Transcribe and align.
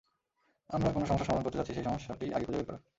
আমরা 0.69 0.89
কোন 0.91 1.03
সমস্যা 1.05 1.25
সমাধান 1.25 1.43
করতে 1.43 1.57
যাচ্ছি 1.57 1.73
সেই 1.73 1.83
সমস্যাটিই 1.83 2.33
আগে 2.33 2.45
খুঁজে 2.45 2.57
বের 2.57 2.67
করা। 2.67 2.81